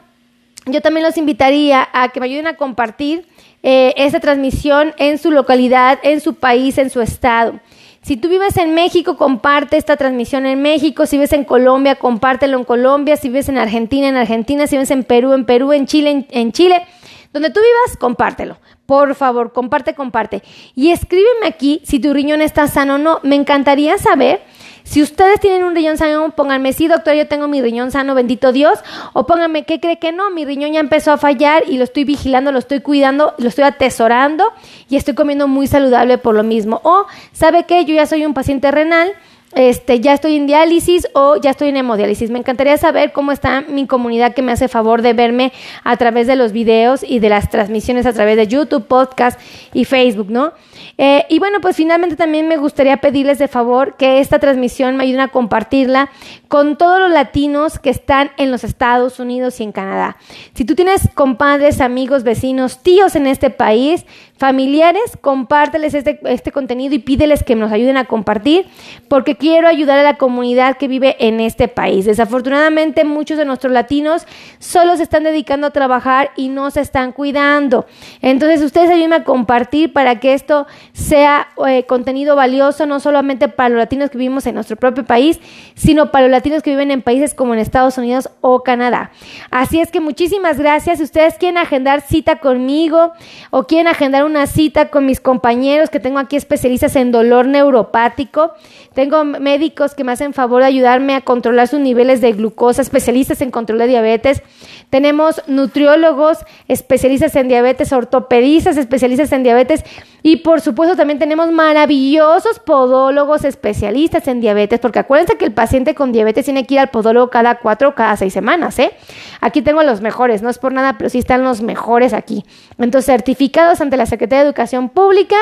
yo 0.66 0.80
también 0.80 1.04
los 1.04 1.16
invitaría 1.16 1.88
a 1.92 2.11
que 2.11 2.20
me 2.20 2.26
ayuden 2.26 2.47
a 2.47 2.54
compartir 2.54 3.26
eh, 3.64 3.92
esta 3.97 4.20
transmisión 4.20 4.94
en 4.99 5.18
su 5.18 5.32
localidad, 5.32 5.99
en 6.04 6.20
su 6.20 6.35
país, 6.35 6.78
en 6.78 6.90
su 6.90 7.00
estado. 7.00 7.59
Si 8.02 8.16
tú 8.16 8.28
vives 8.28 8.57
en 8.57 8.75
México, 8.75 9.16
comparte 9.19 9.76
esta 9.76 9.97
transmisión 9.97 10.47
en 10.47 10.62
México. 10.62 11.04
Si 11.04 11.16
vives 11.16 11.33
en 11.35 11.45
Colombia, 11.45 11.97
compártelo 11.97 12.57
en 12.57 12.64
Colombia. 12.64 13.16
Si 13.16 13.28
vives 13.28 13.49
en 13.50 13.59
Argentina, 13.59 14.09
en 14.09 14.16
Argentina. 14.16 14.66
Si 14.66 14.76
vives 14.76 14.90
en 14.90 15.04
Perú, 15.04 15.35
en 15.35 15.45
Perú. 15.45 15.73
En 15.73 15.87
Chile, 15.87 16.26
en, 16.30 16.52
Chile. 16.52 16.87
Donde 17.33 17.50
tú 17.50 17.61
vivas, 17.61 17.99
compártelo. 17.99 18.57
Por 18.87 19.14
favor, 19.14 19.52
comparte, 19.52 19.95
comparte. 19.95 20.42
Y 20.75 20.90
escríbeme 20.90 21.47
aquí 21.47 21.83
si 21.85 22.00
tu 22.00 22.14
riñón 22.14 22.40
está 22.40 22.66
sano 22.69 22.95
o 22.95 22.99
no. 22.99 23.21
Me 23.23 23.37
encantaría 23.37 23.99
saber 23.99 24.42
Si 24.90 25.00
ustedes 25.00 25.38
tienen 25.38 25.62
un 25.62 25.76
riñón 25.76 25.99
sano, 25.99 26.30
pónganme, 26.35 26.73
sí, 26.73 26.88
doctor, 26.88 27.14
yo 27.14 27.28
tengo 27.28 27.47
mi 27.47 27.62
riñón 27.62 27.92
sano, 27.92 28.16
bendito 28.16 28.50
Dios, 28.50 28.80
o 29.12 29.25
pónganme, 29.25 29.62
¿qué 29.62 29.78
cree 29.78 30.00
que 30.00 30.11
no? 30.11 30.30
Mi 30.30 30.44
riñón 30.44 30.73
ya 30.73 30.80
empezó 30.80 31.12
a 31.12 31.16
fallar 31.16 31.62
y 31.68 31.78
lo 31.78 31.85
estoy 31.85 32.02
vigilando, 32.02 32.50
lo 32.50 32.59
estoy 32.59 32.80
cuidando, 32.80 33.32
lo 33.38 33.47
estoy 33.47 33.62
atesorando 33.62 34.44
y 34.88 34.97
estoy 34.97 35.14
comiendo 35.14 35.47
muy 35.47 35.68
saludable 35.68 36.18
por 36.18 36.35
lo 36.35 36.42
mismo. 36.42 36.80
O, 36.82 37.06
¿sabe 37.30 37.66
qué? 37.66 37.85
Yo 37.85 37.94
ya 37.94 38.04
soy 38.04 38.26
un 38.26 38.35
paciente 38.35 38.68
renal 38.73 39.12
este, 39.52 39.99
ya 39.99 40.12
estoy 40.12 40.37
en 40.37 40.47
diálisis 40.47 41.09
o 41.12 41.37
ya 41.37 41.50
estoy 41.50 41.71
en 41.71 41.76
hemodiálisis. 41.76 42.30
Me 42.30 42.38
encantaría 42.38 42.76
saber 42.76 43.12
cómo 43.12 43.33
está 43.33 43.62
mi 43.62 43.87
comunidad 43.87 44.33
que 44.33 44.42
me 44.42 44.52
hace 44.52 44.69
favor 44.69 45.02
de 45.02 45.12
verme 45.12 45.52
a 45.83 45.97
través 45.97 46.26
de 46.28 46.37
los 46.37 46.52
videos 46.52 47.02
y 47.02 47.19
de 47.19 47.28
las 47.28 47.50
transmisiones 47.50 48.07
a 48.07 48.12
través 48.12 48.37
de 48.37 48.47
YouTube, 48.47 48.87
podcast 48.87 49.40
y 49.73 49.85
Facebook, 49.85 50.30
¿no? 50.30 50.52
Eh, 50.99 51.26
y 51.28 51.38
bueno, 51.38 51.61
pues 51.61 51.76
finalmente 51.76 52.14
también 52.14 52.47
me 52.47 52.59
gustaría 52.59 52.99
pedirles 52.99 53.38
de 53.38 53.49
favor 53.49 53.97
que 53.97 54.21
esta 54.21 54.38
transmisión 54.38 54.97
me 54.97 55.04
ayuden 55.04 55.21
a 55.21 55.28
compartirla 55.28 56.11
con 56.49 56.76
todos 56.76 57.00
los 57.00 57.11
latinos 57.11 57.78
que 57.78 57.90
están 57.90 58.30
en 58.37 58.50
los 58.50 58.64
Estados 58.64 59.19
Unidos 59.19 59.61
y 59.61 59.64
en 59.64 59.73
Canadá. 59.73 60.16
Si 60.54 60.64
tú 60.64 60.75
tienes 60.75 61.09
compadres, 61.14 61.80
amigos, 61.80 62.23
vecinos, 62.23 62.83
tíos 62.83 63.16
en 63.16 63.26
este 63.26 63.50
país, 63.50 64.04
familiares, 64.40 65.18
compárteles 65.20 65.92
este, 65.92 66.18
este 66.25 66.50
contenido 66.50 66.94
y 66.94 66.99
pídeles 66.99 67.42
que 67.42 67.54
nos 67.54 67.70
ayuden 67.73 67.99
a 67.99 68.06
compartir, 68.06 68.66
porque 69.06 69.37
quiero 69.37 69.68
ayudar 69.68 69.99
a 69.99 70.02
la 70.02 70.14
comunidad 70.14 70.78
que 70.78 70.88
vive 70.88 71.14
en 71.18 71.40
este 71.40 71.68
país. 71.68 72.06
Desafortunadamente, 72.06 73.04
muchos 73.04 73.37
de 73.37 73.44
nuestros 73.44 73.70
latinos 73.70 74.26
solo 74.59 74.97
se 74.97 75.02
están 75.02 75.25
dedicando 75.25 75.66
a 75.66 75.70
trabajar 75.73 76.30
y 76.37 76.49
no 76.49 76.70
se 76.70 76.80
están 76.80 77.12
cuidando. 77.12 77.85
Entonces, 78.23 78.62
ustedes 78.62 78.88
ayúdenme 78.88 79.16
a 79.16 79.25
compartir 79.25 79.92
para 79.92 80.20
que 80.20 80.32
esto 80.32 80.66
sea 80.94 81.49
eh, 81.68 81.85
contenido 81.85 82.35
valioso, 82.35 82.87
no 82.87 82.99
solamente 82.99 83.49
para 83.49 83.68
los 83.68 83.78
latinos 83.78 84.09
que 84.09 84.16
vivimos 84.16 84.47
en 84.47 84.54
nuestro 84.54 84.76
propio 84.76 85.04
país, 85.04 85.38
sino 85.75 86.11
para 86.11 86.23
los 86.23 86.30
latinos 86.30 86.62
que 86.62 86.70
viven 86.70 86.90
en 86.90 87.02
países 87.02 87.35
como 87.35 87.52
en 87.52 87.61
Estados 87.61 87.99
Unidos 87.99 88.30
o 88.40 88.62
Canadá. 88.62 89.11
Así 89.50 89.80
es 89.80 89.90
que 89.90 90.00
muchísimas 90.00 90.59
gracias. 90.59 90.97
Si 90.97 91.04
ustedes 91.04 91.35
quieren 91.35 91.59
agendar 91.59 92.00
cita 92.00 92.37
conmigo 92.37 93.12
o 93.50 93.64
quieren 93.64 93.87
agendar 93.87 94.25
un 94.25 94.29
una 94.30 94.46
cita 94.46 94.88
con 94.88 95.04
mis 95.06 95.20
compañeros 95.20 95.90
que 95.90 96.00
tengo 96.00 96.18
aquí 96.18 96.37
especialistas 96.37 96.96
en 96.96 97.10
dolor 97.10 97.46
neuropático. 97.46 98.52
Tengo 98.94 99.25
médicos 99.25 99.94
que 99.94 100.04
me 100.04 100.12
hacen 100.12 100.32
favor 100.32 100.62
de 100.62 100.68
ayudarme 100.68 101.14
a 101.14 101.20
controlar 101.20 101.68
sus 101.68 101.80
niveles 101.80 102.20
de 102.20 102.32
glucosa, 102.32 102.80
especialistas 102.80 103.40
en 103.42 103.50
control 103.50 103.78
de 103.78 103.88
diabetes. 103.88 104.42
Tenemos 104.88 105.42
nutriólogos, 105.46 106.38
especialistas 106.68 107.34
en 107.37 107.49
diabetes, 107.49 107.92
ortopedistas, 107.92 108.76
especialistas 108.76 109.32
en 109.32 109.42
diabetes 109.42 109.84
y 110.23 110.37
por 110.37 110.61
supuesto 110.61 110.97
también 110.97 111.19
tenemos 111.19 111.50
maravillosos 111.50 112.59
podólogos 112.59 113.45
especialistas 113.45 114.27
en 114.29 114.41
diabetes, 114.41 114.81
porque 114.81 114.99
acuérdense 114.99 115.37
que 115.37 115.45
el 115.45 115.53
paciente 115.53 115.95
con 115.95 116.12
diabetes 116.12 116.45
tiene 116.45 116.67
que 116.67 116.75
ir 116.75 116.81
al 116.81 116.91
podólogo 116.91 117.31
cada 117.31 117.57
cuatro 117.59 117.91
o 117.91 117.95
cada 117.95 118.17
seis 118.17 118.33
semanas, 118.33 118.79
¿eh? 118.79 118.93
Aquí 119.41 119.62
tengo 119.62 119.83
los 119.83 120.00
mejores, 120.00 120.43
no 120.43 120.50
es 120.50 120.59
por 120.59 120.73
nada, 120.73 120.99
pero 120.99 121.11
sí 121.11 121.19
están 121.19 121.45
los 121.45 121.62
mejores 121.62 122.12
aquí. 122.12 122.45
Entonces, 122.79 123.07
certificados 123.07 123.81
ante 123.81 123.97
la 123.97 124.07
Secretaría 124.07 124.43
de 124.43 124.49
Educación 124.49 124.89
Pública 124.91 125.37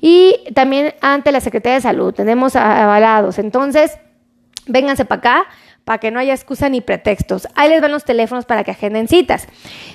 y 0.00 0.36
también 0.54 0.94
ante 1.00 1.32
la 1.32 1.40
Secretaría 1.40 1.74
de 1.76 1.82
Salud. 1.82 2.14
Tenemos 2.14 2.56
avalados. 2.56 3.38
Entonces, 3.38 3.98
vénganse 4.66 5.04
para 5.04 5.18
acá 5.18 5.46
para 5.84 5.98
que 5.98 6.10
no 6.10 6.18
haya 6.18 6.34
excusa 6.34 6.68
ni 6.68 6.80
pretextos. 6.80 7.48
Ahí 7.54 7.68
les 7.68 7.80
van 7.80 7.92
los 7.92 8.04
teléfonos 8.04 8.44
para 8.44 8.64
que 8.64 8.70
agenden 8.70 9.08
citas. 9.08 9.46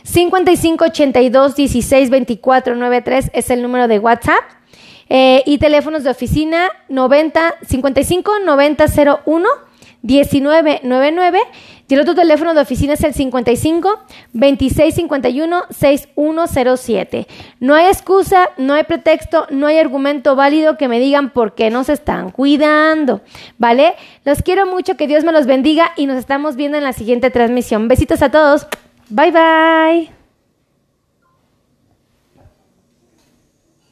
55 0.03 0.85
82 0.85 1.55
16 1.55 2.09
24 2.09 2.75
93 2.75 3.31
es 3.33 3.49
el 3.49 3.61
número 3.61 3.87
de 3.87 3.99
WhatsApp. 3.99 4.43
Eh, 5.11 5.41
y 5.47 5.57
teléfonos 5.57 6.03
de 6.03 6.11
oficina 6.11 6.69
90 6.87 7.55
55 7.67 8.39
90 8.45 8.85
01 9.25 9.49
1999 10.01 11.39
y 11.89 11.93
el 11.95 12.01
otro 12.01 12.13
teléfono 12.13 12.53
de 12.53 12.61
oficina 12.61 12.93
es 12.93 13.03
el 13.03 13.13
55 13.13 13.99
26 14.33 14.93
51 14.93 15.63
6107. 15.71 17.27
No 17.59 17.73
hay 17.73 17.87
excusa, 17.87 18.49
no 18.57 18.75
hay 18.75 18.83
pretexto, 18.83 19.47
no 19.49 19.65
hay 19.65 19.79
argumento 19.79 20.35
válido 20.35 20.77
que 20.77 20.87
me 20.87 20.99
digan 20.99 21.31
por 21.31 21.55
qué 21.55 21.71
no 21.71 21.83
se 21.83 21.93
están 21.93 22.29
cuidando. 22.29 23.21
¿Vale? 23.57 23.95
Los 24.23 24.43
quiero 24.43 24.67
mucho, 24.67 24.97
que 24.97 25.07
Dios 25.07 25.23
me 25.23 25.31
los 25.31 25.47
bendiga 25.47 25.91
y 25.95 26.05
nos 26.05 26.17
estamos 26.17 26.55
viendo 26.55 26.77
en 26.77 26.83
la 26.83 26.93
siguiente 26.93 27.31
transmisión. 27.31 27.87
Besitos 27.87 28.21
a 28.21 28.29
todos. 28.29 28.67
Bye 29.09 29.31
bye. 29.31 30.18